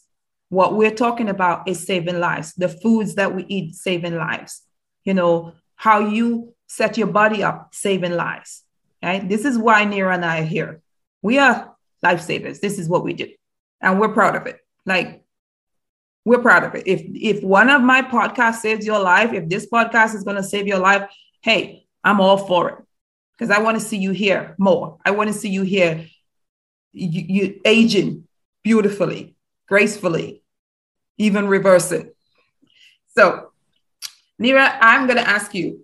[0.50, 2.54] What we're talking about is saving lives.
[2.54, 4.62] The foods that we eat, saving lives.
[5.04, 8.64] You know, how you set your body up, saving lives.
[9.04, 9.28] Right?
[9.28, 10.82] This is why Nira and I are here.
[11.22, 12.60] We are lifesavers.
[12.60, 13.28] This is what we do.
[13.82, 14.60] And we're proud of it.
[14.86, 15.24] Like,
[16.24, 16.84] we're proud of it.
[16.86, 20.44] If if one of my podcasts saves your life, if this podcast is going to
[20.44, 21.10] save your life,
[21.42, 22.86] hey, I'm all for it
[23.42, 25.00] because I want to see you here more.
[25.04, 26.06] I want to see you here,
[26.92, 28.28] you, you aging
[28.64, 29.36] beautifully,
[29.68, 30.44] gracefully,
[31.18, 32.16] even reverse it.
[33.18, 33.52] So,
[34.40, 35.80] Nira, I'm going to ask you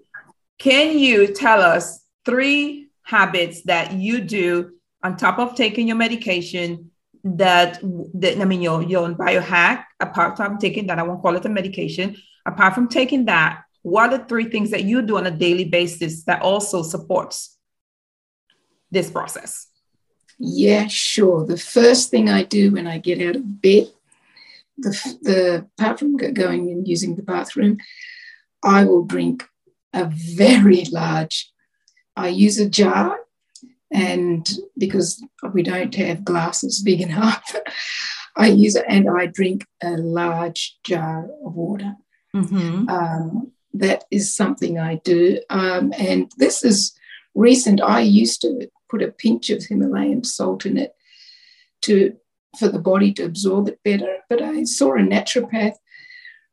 [0.60, 6.92] can you tell us three habits that you do on top of taking your medication
[7.24, 7.80] that,
[8.14, 11.50] that I mean, your, your biohack, apart from taking that, I won't call it a
[11.50, 15.32] medication, apart from taking that, what are the three things that you do on a
[15.32, 17.58] daily basis that also supports
[18.92, 19.68] this process?
[20.40, 21.46] Yeah, sure.
[21.46, 23.88] The first thing I do when I get out of bed
[24.78, 27.78] the, the apart from going and using the bathroom,
[28.64, 29.44] I will drink
[29.94, 31.52] a very large.
[32.16, 33.20] I use a jar,
[33.92, 37.56] and because we don't have glasses big enough,
[38.36, 41.96] I use it and I drink a large jar of water.
[42.36, 42.90] Mm-hmm.
[42.90, 46.94] Um, that is something I do, um, and this is
[47.36, 47.82] recent.
[47.82, 50.96] I used to put a pinch of Himalayan salt in it
[51.84, 52.16] to
[52.58, 54.18] for the body to absorb it better.
[54.30, 55.76] But I saw a naturopath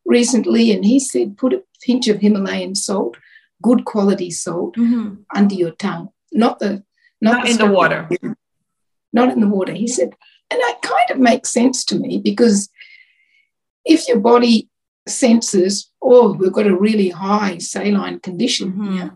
[0.05, 3.17] recently and he said, put a pinch of Himalayan salt,
[3.63, 5.23] good quality salt, mm-hmm.
[5.35, 6.85] under your tongue, not the
[7.21, 8.09] not, not the in the water.
[9.13, 9.73] Not in the water.
[9.73, 10.11] He said,
[10.51, 12.69] and that kind of makes sense to me because
[13.85, 14.69] if your body
[15.07, 18.93] senses, oh, we've got a really high saline condition mm-hmm.
[18.95, 19.15] here,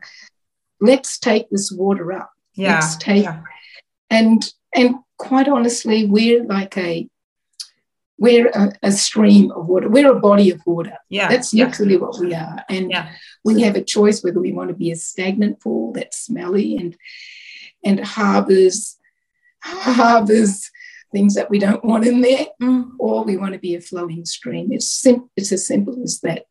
[0.80, 2.30] let's take this water up.
[2.54, 2.74] Yeah.
[2.74, 3.42] Let's take yeah.
[4.10, 4.42] and
[4.74, 7.08] and quite honestly, we're like a
[8.20, 9.88] we're a, a, stream of water.
[9.88, 10.98] We're a body of water.
[11.08, 12.00] Yeah, that's literally yeah.
[12.00, 13.12] what we are, and yeah.
[13.44, 16.96] we have a choice whether we want to be a stagnant pool that's smelly and
[17.84, 18.96] and harbors
[19.62, 20.70] harbors
[21.12, 22.90] things that we don't want in there, mm.
[22.98, 24.72] or we want to be a flowing stream.
[24.72, 26.44] It's sim- It's as simple as that.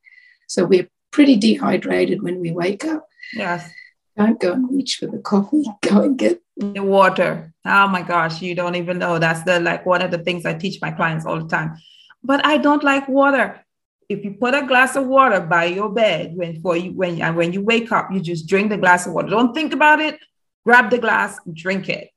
[0.47, 3.07] So we're pretty dehydrated when we wake up.
[3.33, 3.69] Yes.
[4.15, 5.63] Don't go and reach for the coffee.
[5.81, 7.53] Go and get the water.
[7.65, 9.19] Oh my gosh, you don't even know.
[9.19, 11.77] That's the like one of the things I teach my clients all the time.
[12.23, 13.63] But I don't like water.
[14.09, 17.35] If you put a glass of water by your bed when for you when and
[17.35, 19.29] when you wake up, you just drink the glass of water.
[19.29, 20.19] Don't think about it.
[20.65, 22.09] Grab the glass, drink it.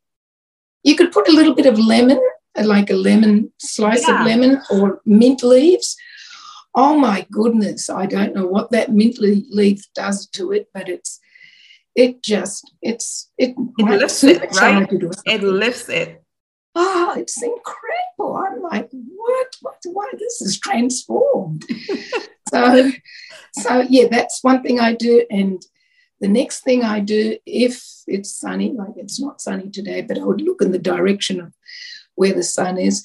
[0.83, 2.19] You could put a little bit of lemon,
[2.59, 4.21] Uh, like a lemon slice yeah.
[4.21, 5.97] of lemon or mint leaves.
[6.75, 11.21] Oh my goodness, I don't know what that mint leaf does to it, but it's
[11.95, 14.89] it just it's it, it lifts it right?
[15.27, 16.23] it lifts it.
[16.75, 18.37] Oh it's incredible.
[18.37, 21.65] I'm like what what why this is transformed.
[22.51, 22.91] So
[23.53, 25.25] so yeah that's one thing i do.
[25.31, 25.65] And
[26.21, 30.25] the next thing i do if it's sunny like it's not sunny today but i
[30.25, 31.55] would look in the direction of
[32.21, 33.03] where the sun is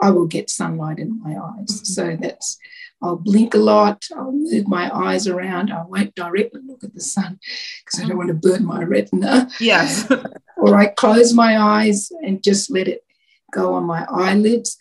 [0.00, 1.84] i will get sunlight in my eyes mm-hmm.
[1.84, 2.58] so that's
[3.02, 4.04] I'll blink a lot.
[4.16, 5.70] I'll move my eyes around.
[5.70, 7.38] I won't directly look at the sun
[7.84, 9.48] because I don't want to burn my retina.
[9.60, 10.10] Yes.
[10.56, 13.02] or I close my eyes and just let it
[13.52, 14.76] go on my eyelids.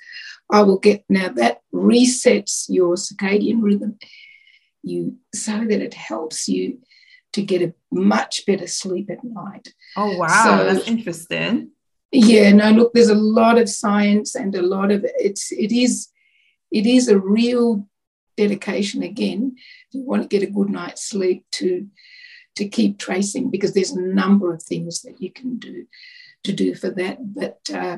[0.49, 3.97] I will get now that resets your circadian rhythm.
[4.81, 6.79] You so that it helps you
[7.33, 9.73] to get a much better sleep at night.
[9.97, 11.71] Oh wow, so, that's interesting.
[12.15, 16.09] Yeah, no, look, there's a lot of science and a lot of it's it is
[16.71, 17.87] it is a real
[18.37, 21.87] dedication again if you want to get a good night's sleep to
[22.55, 25.85] to keep tracing because there's a number of things that you can do
[26.43, 27.17] to do for that.
[27.33, 27.97] But uh,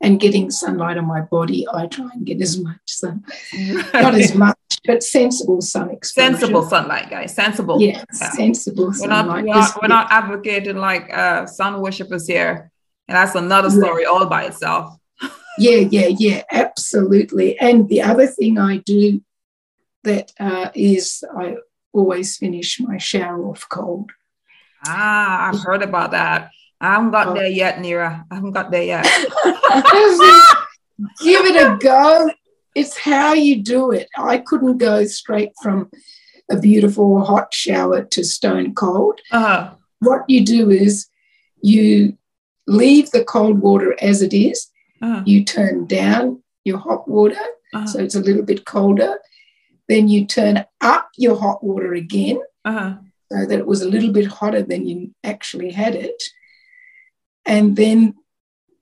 [0.00, 3.24] and getting sunlight on my body i try and get as much sun
[3.92, 6.36] not as much but sensible sun exposure.
[6.36, 7.80] Sensible sunlight guys sensible.
[7.80, 8.30] Yeah, yeah.
[8.30, 12.71] sensible we're sunlight not, we're, not, we're not advocating like uh, sun worshippers here
[13.12, 14.98] and that's another story all by itself
[15.58, 19.20] yeah yeah yeah absolutely and the other thing i do
[20.04, 21.56] that uh, is I
[21.92, 24.10] always finish my shower off cold.
[24.86, 26.50] Ah, I've heard about that.
[26.80, 27.34] I haven't got oh.
[27.34, 28.24] there yet, Nira.
[28.30, 29.04] I haven't got there yet.
[31.22, 32.30] Give it a go.
[32.74, 34.08] It's how you do it.
[34.16, 35.90] I couldn't go straight from
[36.50, 39.20] a beautiful hot shower to stone cold.
[39.30, 39.74] Uh-huh.
[40.00, 41.06] What you do is
[41.60, 42.18] you
[42.66, 44.70] leave the cold water as it is.
[45.00, 45.22] Uh-huh.
[45.26, 47.40] You turn down your hot water
[47.74, 47.86] uh-huh.
[47.86, 49.18] so it's a little bit colder.
[49.88, 52.94] Then you turn up your hot water again uh-huh.
[53.30, 56.22] so that it was a little bit hotter than you actually had it.
[57.44, 58.14] And then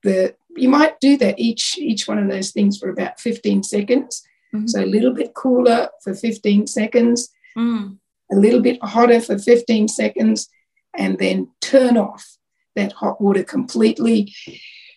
[0.02, 4.22] the you might do that each each one of those things for about 15 seconds.
[4.54, 4.66] Mm-hmm.
[4.66, 7.96] So a little bit cooler for 15 seconds, mm.
[8.32, 10.48] a little bit hotter for 15 seconds,
[10.96, 12.36] and then turn off
[12.80, 14.34] that hot water completely.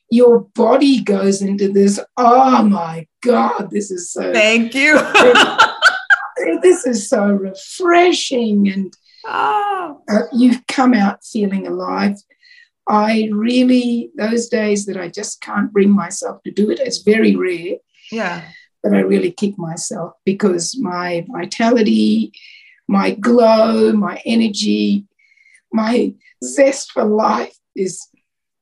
[0.09, 4.31] Your body goes into this, oh my God, this is so.
[4.31, 4.99] Thank you.
[6.61, 8.93] this is so refreshing and
[9.25, 10.01] oh.
[10.09, 12.15] uh, you've come out feeling alive
[12.87, 17.35] i really those days that i just can't bring myself to do it it's very
[17.35, 17.75] rare
[18.11, 18.43] yeah
[18.81, 22.33] but i really kick myself because my vitality
[22.87, 25.05] my glow my energy
[25.71, 26.13] my
[26.43, 28.07] zest for life is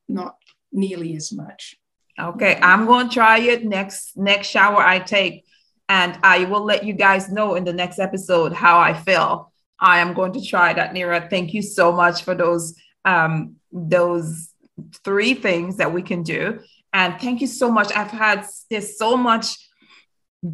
[0.08, 0.36] not
[0.72, 1.76] nearly as much
[2.18, 5.44] okay i'm going to try it next next shower i take
[5.92, 9.52] and I will let you guys know in the next episode how I feel.
[9.78, 11.28] I am going to try that, Nira.
[11.28, 14.48] Thank you so much for those um, those
[15.04, 16.60] three things that we can do.
[16.94, 17.92] And thank you so much.
[17.94, 19.56] I've had there's so much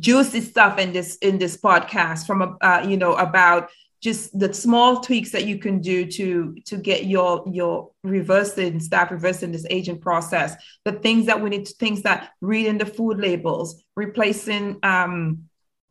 [0.01, 3.71] juicy stuff in this in this podcast from uh, you know about
[4.01, 9.11] just the small tweaks that you can do to to get your your reversing start
[9.11, 10.55] reversing this aging process.
[10.85, 15.45] The things that we need to things that reading the food labels replacing um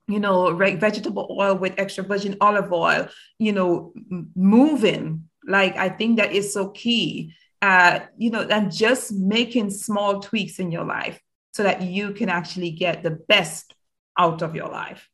[0.07, 3.93] you know vegetable oil with extra virgin olive oil you know
[4.35, 5.29] moving.
[5.45, 7.33] Like i think that is so key.
[7.61, 11.19] Uh you know and just making small tweaks in your life
[11.53, 13.73] so that you can actually get the best
[14.17, 15.09] out of your life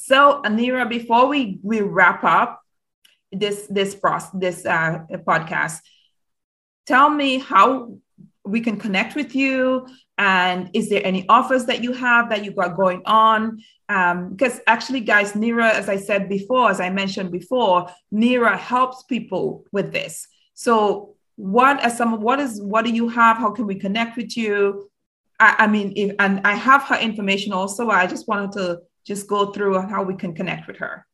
[0.00, 2.62] so, Anira, before we, we wrap up
[3.32, 5.80] this this process, this uh, podcast,
[6.86, 7.98] tell me how
[8.44, 12.52] we can connect with you, and is there any offers that you have that you
[12.52, 13.60] got going on?
[13.88, 19.02] Um, because actually, guys, Nira, as I said before, as I mentioned before, Nira helps
[19.02, 20.28] people with this.
[20.54, 22.20] So, what are some?
[22.20, 22.62] What is?
[22.62, 23.38] What do you have?
[23.38, 24.88] How can we connect with you?
[25.40, 27.90] I, I mean, if and I have her information also.
[27.90, 28.78] I just wanted to
[29.08, 31.06] just go through how we can connect with her.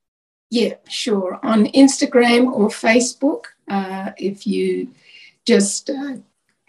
[0.51, 1.39] Yeah, sure.
[1.45, 4.91] On Instagram or Facebook, uh, if you
[5.47, 6.17] just uh,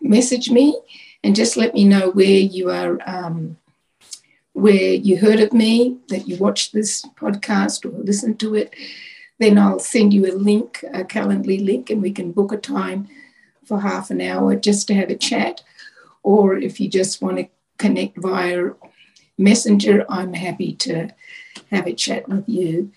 [0.01, 0.79] message me
[1.23, 3.57] and just let me know where you are, um,
[4.53, 8.75] where you heard of me, that you watched this podcast or listened to it,
[9.39, 13.07] then I'll send you a link, a Calendly link, and we can book a time
[13.65, 15.63] for half an hour just to have a chat.
[16.21, 17.47] Or if you just want to
[17.79, 18.69] connect via
[19.37, 21.09] Messenger, I'm happy to
[21.71, 22.91] have a chat with you.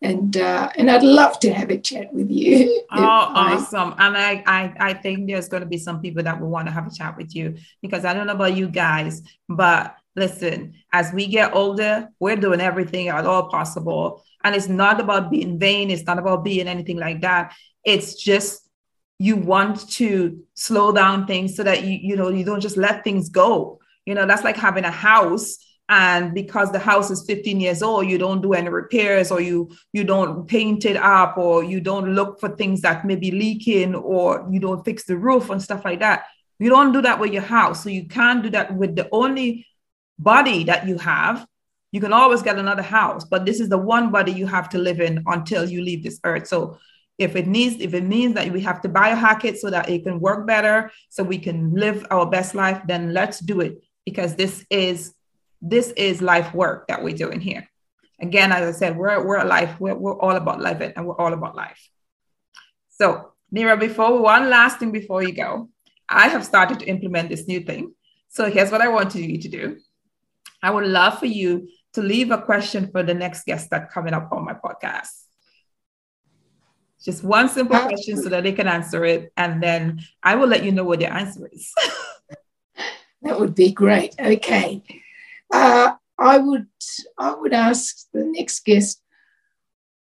[0.00, 2.80] And uh, and I'd love to have a chat with you.
[2.94, 3.94] Oh, awesome!
[3.96, 6.72] And I, I I think there's going to be some people that will want to
[6.72, 11.10] have a chat with you because I don't know about you guys, but listen, as
[11.12, 15.90] we get older, we're doing everything at all possible, and it's not about being vain.
[15.90, 17.54] It's not about being anything like that.
[17.82, 18.68] It's just
[19.18, 23.04] you want to slow down things so that you you know you don't just let
[23.04, 23.78] things go.
[24.04, 25.56] You know that's like having a house
[25.88, 29.70] and because the house is 15 years old you don't do any repairs or you
[29.92, 33.94] you don't paint it up or you don't look for things that may be leaking
[33.94, 36.24] or you don't fix the roof and stuff like that.
[36.58, 37.82] You don't do that with your house.
[37.82, 39.66] So you can't do that with the only
[40.18, 41.46] body that you have.
[41.90, 44.78] You can always get another house but this is the one body you have to
[44.78, 46.46] live in until you leave this earth.
[46.46, 46.78] So
[47.18, 50.04] if it needs if it means that we have to biohack it so that it
[50.04, 54.34] can work better so we can live our best life then let's do it because
[54.34, 55.12] this is
[55.62, 57.68] this is life work that we're doing here.
[58.20, 61.32] Again, as I said, we're, we're life, we're, we're all about life and we're all
[61.32, 61.88] about life.
[62.90, 65.68] So, Nira, before one last thing before you go,
[66.08, 67.94] I have started to implement this new thing.
[68.28, 69.78] So, here's what I want you to do
[70.62, 74.14] I would love for you to leave a question for the next guest that's coming
[74.14, 75.24] up on my podcast.
[77.04, 79.32] Just one simple question so that they can answer it.
[79.36, 81.72] And then I will let you know what their answer is.
[83.22, 84.14] that would be great.
[84.20, 84.82] Okay.
[85.52, 86.66] Uh, I would
[87.18, 89.02] I would ask the next guest,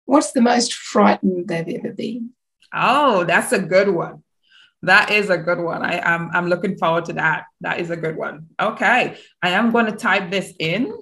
[0.05, 2.31] what's the most frightened they've ever been?
[2.73, 4.23] Oh, that's a good one.
[4.83, 5.83] That is a good one.
[5.83, 7.45] I am I'm, I'm looking forward to that.
[7.61, 8.47] That is a good one.
[8.59, 10.93] Okay, I am going to type this in.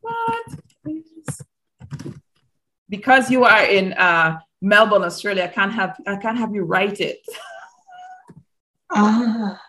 [0.00, 0.46] What
[0.86, 1.40] is
[2.88, 5.44] because you are in uh, Melbourne, Australia?
[5.44, 7.20] I can't have I can't have you write it.
[8.90, 9.61] ah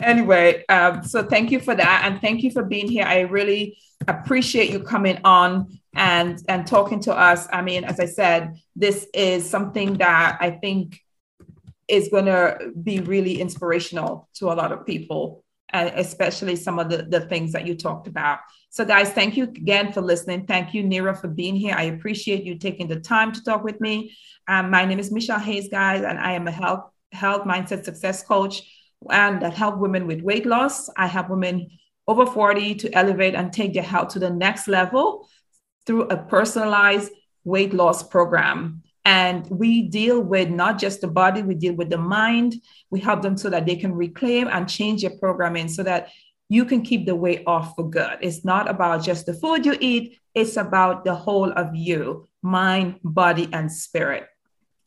[0.00, 3.04] anyway, um, so thank you for that, and thank you for being here.
[3.04, 7.46] I really appreciate you coming on and and talking to us.
[7.52, 11.00] I mean, as I said, this is something that I think
[11.88, 16.88] is going to be really inspirational to a lot of people, uh, especially some of
[16.88, 18.38] the, the things that you talked about.
[18.70, 20.46] So, guys, thank you again for listening.
[20.46, 21.74] Thank you, Nira, for being here.
[21.76, 24.16] I appreciate you taking the time to talk with me.
[24.48, 28.22] Um, my name is Michelle Hayes, guys, and I am a health health mindset success
[28.22, 28.62] coach
[29.10, 30.88] and that help women with weight loss.
[30.96, 31.68] I help women
[32.06, 35.28] over 40 to elevate and take their health to the next level
[35.86, 37.12] through a personalized
[37.44, 38.82] weight loss program.
[39.04, 42.54] And we deal with not just the body, we deal with the mind.
[42.90, 46.10] We help them so that they can reclaim and change their programming so that
[46.48, 48.18] you can keep the weight off for good.
[48.20, 52.98] It's not about just the food you eat, it's about the whole of you mind,
[53.02, 54.26] body, and spirit.